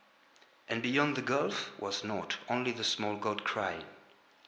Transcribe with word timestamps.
And 0.67 0.81
beyond 0.81 1.15
the 1.15 1.21
gulf 1.21 1.69
was 1.79 2.03
nought, 2.03 2.37
only 2.49 2.71
the 2.71 2.83
small 2.83 3.17
god 3.17 3.43
crying. 3.43 3.83